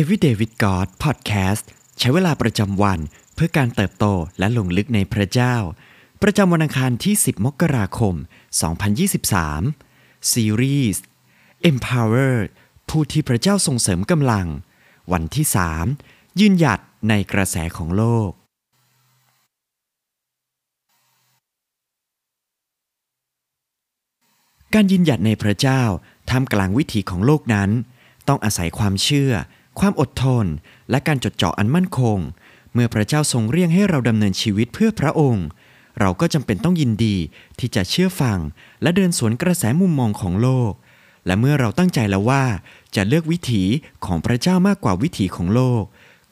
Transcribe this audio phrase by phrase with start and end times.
[0.00, 1.64] Everyday with God Podcast
[1.98, 2.98] ใช้เวลาประจำวัน
[3.34, 4.04] เพื่อการเติบโต
[4.38, 5.56] และลงลึกในพระเจ้า
[6.22, 8.14] ประจำวันอังคารที่ 10 มกราคม
[9.42, 11.02] 2023 ซีรีส์
[11.70, 12.36] Empower
[12.88, 14.46] ผู้ที่พระเจ้าทรงเสริมกำลัง
[15.12, 15.46] วันที่
[15.92, 18.30] 3 ยืนหยัดในกระแสของโลก
[24.74, 25.82] การยืนหยัดในพระเจ้า
[26.30, 27.70] ท่ามกลางวิถีของโลกนั้น
[28.28, 29.32] ต้องอาศัยความเชื่อ
[29.78, 30.46] ความอดทน
[30.90, 32.18] และการจดจ่ออันมั่นคง
[32.72, 35.46] เมื่อพระเจ้าทรงเรียกให้เราดำเนินชีวิตเพื่อพระองค์
[36.00, 37.16] เราก็จำเป็นต้องยินดี
[37.58, 38.38] ที่จะเชื่อฟัง
[38.82, 40.72] และเดินสวนกระแสมุมมองของโลก
[41.26, 42.44] และเมื่อเราตั้งใจแล้วว่า
[42.94, 43.62] จะเลือกวิถี
[44.04, 45.82] ของพระเจ้ามากกว่าวิถีของโลก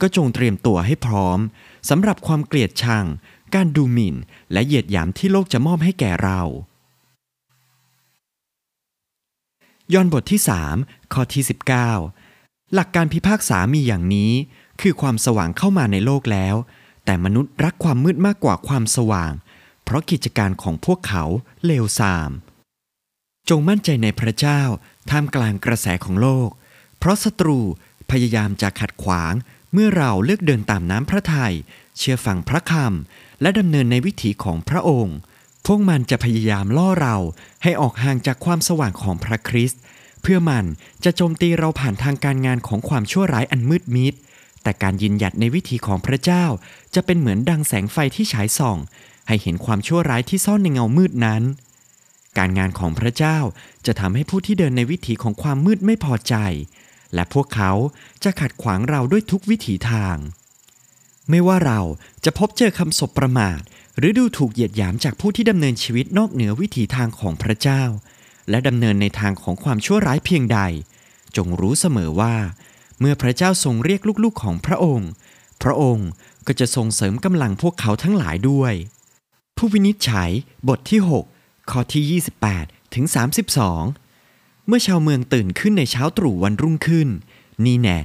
[0.01, 1.39] ก็จงเตรียมตัวให้พร้อม
[1.89, 3.05] สำหรับความเกลียดชัง
[3.55, 4.17] การดูหมิ่น
[4.53, 6.41] และเหยียดหยามที่โลกจะมอบให้แก่เรา
[9.95, 10.41] ยอห์นบทที่
[10.77, 11.43] 3 ข้อที่
[11.85, 12.16] 19
[12.75, 14.33] หลักการพิพากษามีอย่างนี้
[14.81, 16.57] คือความสว่างเข้ามาในโลกแล้ว
[17.05, 19.33] แต่มนุษย์รักความมืดมากกว่าความสว่าง
[19.85, 21.25] เพราะกิจการของพวกเขา
[21.65, 22.31] เลวทราม
[23.49, 24.61] จงมั่นใจในพระเจ้า
[25.11, 26.49] ท่ามกลางกระแสของโลก
[26.99, 27.59] เพราะศัตรู
[28.11, 29.35] พยายามจะขัดขวาง
[29.73, 31.55] เมื่อเราเลือกเดินตามน้ำพระทยัย
[31.99, 35.19] เชื่อฟังพระคำและดำเนินในวิถีของพระองค์
[35.67, 37.17] พวกมันจะพยายามล่อเรา
[37.63, 39.81] ให้ออกห่างจากความสว่างของพระคริสต์
[40.27, 40.65] พื่อมัน
[41.05, 44.15] จะโจมตีเราผ่านทางการงานของความชั่วร้ายอันมืดมิด
[44.63, 46.45] แต่การยืนหยัดในวิถีของพระเจ้า
[46.95, 48.79] จะเป็นเหมือนดังแสงไฟที่ฉายส่อง
[49.29, 51.43] ให้เห็นความชั่วร้ายที่ซ่อนในเงามืดนั้น
[52.39, 53.39] การงานของพระเจ้า
[53.87, 56.35] จะทำให้ผู้ที่เดินในวิถีของความมืดไม่พอใจ
[57.15, 57.73] และพวกเขา
[58.25, 60.17] จะขัดขวางเราด้วยทุกวิถีทาง
[61.31, 61.81] ไม่ว่าเรา
[62.25, 63.61] จะพบเจอคำสบประมาท
[63.99, 67.83] หรือดูถูกเหยียดหยามจากผู้ที่ดำเนินชีวิตนอกเหนือวิถีทางของพระเจ้า
[68.51, 70.61] และดำเนินในทางของความชั่วร้ายเพียงใด
[71.37, 72.35] จงรู้เสมอว่า
[73.01, 75.11] เมื่อพระเจ้าทรงเรียกลูกๆของพระองค์
[75.63, 76.09] พระองค์
[76.47, 78.75] ก็จะทรงเสริมกำลังพวกเขาทั้งหลายด้วย
[79.57, 80.31] ผู้วินิจฉัย
[80.69, 81.01] บทที่
[81.37, 82.21] 6 ข้อที่
[82.51, 83.05] 28 ถึง
[83.87, 87.09] 32 เมื่อชาวเมืองตื่นขึ้นในเช้าตรู่วันรุ่งขึ้น
[87.65, 87.99] นี่แน่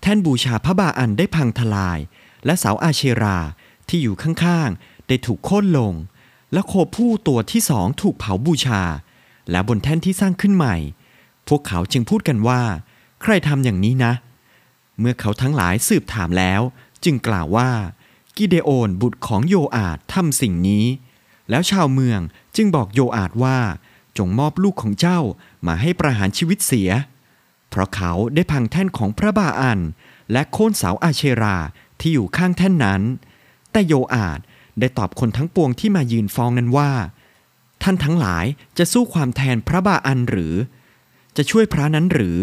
[0.00, 1.98] แท่นบูชาพระบาอันได้พังทลาย
[2.44, 3.38] และเสาอาเชรา
[3.88, 5.94] ที่อยู่ข้างๆ ได้ถูกโค่นลง
[6.52, 8.82] และโคผู้ตัวที่สองถูกเผาบูชา
[9.50, 10.76] และบนแท่นที่สร้างขึ้นใหม่
[11.48, 12.62] พวกเขาจึงพูดกันว่า
[13.22, 14.12] ใครทำอย่างนี้นะ
[14.98, 16.60] เมื่อเขาทั้งหลายสืบถามแล้ว
[17.04, 17.70] จึงกล่าวว่า
[18.36, 20.84] กิเดโอนบุตรของโยอาดทำสิ่งนี้
[21.50, 22.20] แล้วชาวเมือง
[22.56, 23.58] จึงบอกโยอาดว่า
[24.18, 25.20] จงมอบลูกของเจ้า
[25.66, 26.90] มาให้ประหารชีวิตเสีย
[27.68, 29.80] เพราะเขาได้พังแท่นของพระบาอัน
[30.32, 31.56] และโค่นเสาอาเชรา
[32.00, 33.02] ที่อยู่ข้างแท่นนั้น
[33.72, 34.40] แต่โยอาด
[34.78, 36.90] ได้ตอบคนทั้งปวงที่มายืนฟ้องนั้นว่า
[37.90, 38.46] ท่านทั้งหลาย
[38.78, 40.54] จะสู้ความแทนพระบาอันหรือ
[41.36, 42.38] จะช่วยพระนั้นหรือ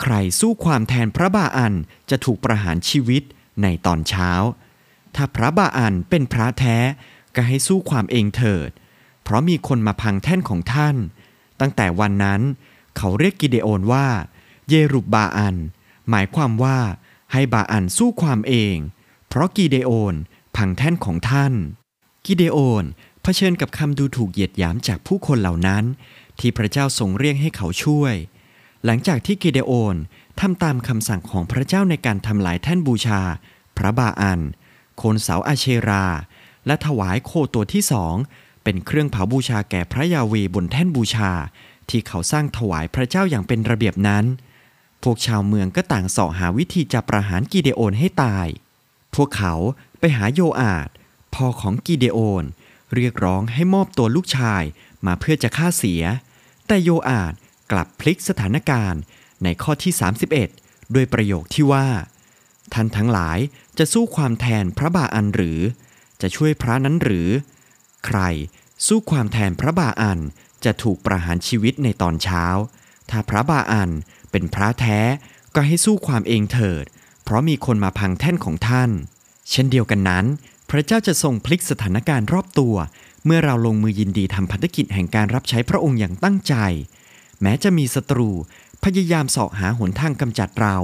[0.00, 1.74] ใครสู้ความแทนพระบาอัน
[2.10, 3.22] จะถูกประหารชีวิต
[3.62, 4.30] ในตอนเช้า
[5.14, 6.76] ถ้าพระบาอันเป็นพระแท้
[7.34, 8.70] ก็ให้สู้ความเองเถิด
[9.22, 10.96] เพราะมีคนมาพังแท่นของท่าน
[11.60, 12.40] ตั้งแต่วันนั้น
[12.96, 14.06] เขาเรียกกิเดโอนว่า
[14.68, 15.56] เยรุบบาอัน
[16.10, 16.78] หมายความว่า
[17.32, 18.76] ให้บาอันสู้ความเอง
[19.28, 20.14] เพราะกิเดโอน
[20.56, 21.54] พังแท่นของท่าน
[22.26, 22.84] กิเดโอน
[23.30, 25.84] ผชิญกับคำดูถูกเหยียดหยามจากผู้คนเหล่านั้น
[26.38, 28.14] ที่พระเจ้าทรงเรียกให้เขาช่วย
[28.84, 29.96] หลังจากที่กิเดโอน
[30.40, 33.20] ทำตามคำสั่งของพระเจ้าในการทำลายแท่นบูชา
[33.76, 34.40] พระบาอัน
[34.96, 36.06] โคนเสาอาเชรา
[36.66, 38.14] และถวายโคตัวที่สอง
[38.64, 41.30] เป็นเครื่องเผาบูชาแก่พระยาเวบนแท่นบูชา
[41.88, 44.24] ที่เขาสร้างถวายพระเจ้าอย่างเป็นระเบียบนั้น
[45.02, 48.46] พวกชาวเมืองก็ต่างเสาะหาวิธีจะประหารกิเดโอนให้ตาย
[49.14, 49.54] พวกเขา
[49.98, 50.88] ไปหาโยอาด
[51.34, 52.46] พ่อของกิเดโอน
[52.94, 54.62] เรียกร้องให้มอบตัวลูกชาย
[55.06, 56.02] มาเพื่อจะฆ่าเสีย
[56.66, 57.34] แต่โยอาด
[57.72, 59.00] กลับพลิกสถานการณ์
[59.44, 59.92] ในข้อที่
[60.42, 61.86] 31 ด้วยประโยคที่ว่า
[62.72, 63.38] ท่านทั้งหลาย
[63.78, 65.60] จะสู้ความแทนพระบาอันหรือ
[66.20, 67.28] จะช่วยพระนั้นหรือ
[68.06, 68.20] ใคร
[68.86, 70.18] สู้ความแทนพระบาอัน
[70.64, 72.44] จะถูกประหารชีวิตในตอนเช้า
[73.10, 73.90] ถ้าพระบาอัน
[74.30, 74.98] เป็นพระแท้
[75.54, 76.84] ก็ให้สู้ความเองเถิด
[77.24, 78.90] เพราะมีคนมาพังแท่นของท่าน
[79.50, 80.24] เช่นเดียวกันนั้น
[80.76, 82.74] ระเจ้าจะทรงพลิกสถานการณ์รอบตัว
[83.24, 86.54] เมื่อเราลงมือยินดีทำพันธกิจแห่งการรับใช้พระองค์อย่างตั้งใจ
[87.42, 88.30] แม้จะมีศัตรู
[88.84, 90.76] พยายามเสาะหาหนทางกำจัดเรา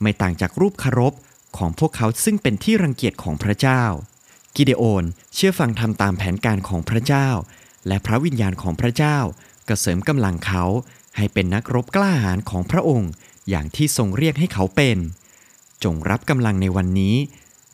[0.00, 1.14] ไม่ต่างจากรูปคารพ
[1.56, 3.82] ของพวกเขาซึ่งเป็นที่รังเกียจของพระเจ้า
[4.56, 5.04] กิเดโอน
[5.34, 7.28] เชื่อฟังทำตามแผนการของพระเจ้า
[7.88, 9.18] และพระวิญญาณของพระเจ้า
[9.68, 10.64] ก็เสริมกำลังเขา
[11.16, 13.10] ให้เป็นนักรบกล้าหาญของพระองค์
[13.48, 14.98] อย่างที่ทรงเรียกให้เขาเป็น
[15.84, 17.16] จงรับกำลังในวันนี้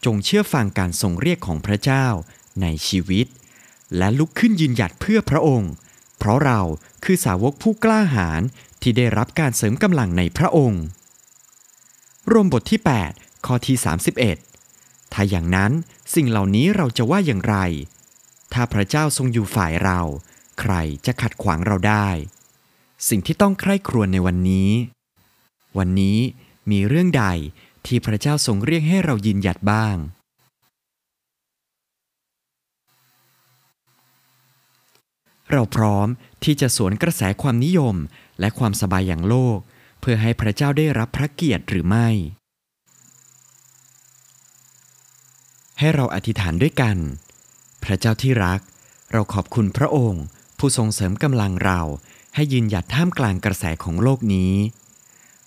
[0.04, 2.06] จงเชื่อฟังการทรงเรียกของพระเจ้า
[2.62, 3.26] ในชีวิต
[3.96, 5.72] และลุกขึ้นยืนหยัดเพื่อพระองค์
[6.18, 6.60] เพราะเรา
[7.04, 8.42] คือสาวกผู้กล้าหาญ
[8.82, 10.84] ที่ได้รับการเสริมกำลังในพระองค์
[12.30, 12.80] รวมบทที่
[13.12, 13.76] 8 ข้อที่
[14.44, 15.72] 31 ถ้าอย่างนั้น
[16.14, 17.56] สิ่งเหล่านี้เราจะว่าอย่างไร
[18.52, 20.00] ถ้าพระเจ้าทรงอยู่ฝ่ายเรา
[20.60, 20.74] ใคร
[21.06, 22.08] จะขัดขวางเราได้
[23.08, 24.70] สิ่งที่ต้องใคร่ครวญในวันนี้
[25.78, 26.18] วันนี้
[26.70, 27.26] มีเรื่องใด
[27.86, 29.96] ที่พระเจ้าทรงเรียกให้เรายืนหยัดบ้าง
[35.50, 36.08] เราพร้อม
[36.44, 37.96] ที่จะสวนกระแสความนิยม
[38.40, 39.58] และความสบายอย่างโลก
[40.00, 42.08] เพื่อให้พระเจ้าได้รับพระเกียรติหรือไม่
[45.78, 46.96] ให้เราอธิษฐานด้วยกัน
[47.84, 48.60] พระเจ้าที่รัก
[49.12, 50.24] เราขอบคุณพระองค์
[50.58, 51.80] ผู้ทรงเสริมกำลังเรา
[52.34, 54.52] ให้ยืนหยัดท่ามกลางกระแสของโลกนี้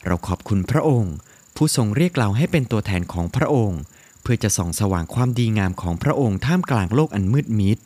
[0.05, 1.15] เราขอบคุณพระองค์
[1.55, 3.81] ผู้ทรงเรียกเราให้เป็นตัวแทนของพระองค์
[4.21, 7.77] เพื่อจะส่องสว่างความดีงามของพระองค์ท่ามกลางโลกอันมืดมิด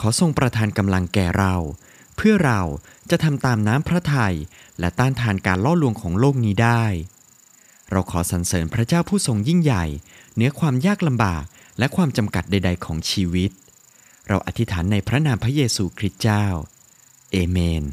[0.00, 1.54] ขอทรงประทานกำลังแก่เรา
[2.16, 2.60] เพื่อเรา
[3.10, 4.36] จะทำตามน้ำพระทัย
[4.78, 6.84] และต้านทานการล่อลวงของโลกนี้ได้
[7.90, 9.84] เราขอสรรเสริญพระเจ้าผู้ทรงยิ่งใหญ่
[10.34, 11.44] เหนือความยากลำบาก
[11.78, 13.50] และความจำกัดใด ๆ ของชีวิต
[14.28, 16.46] เราอธิษฐานในพระนามพระเยซูคริสต์เจ้า
[17.32, 17.84] เอเมน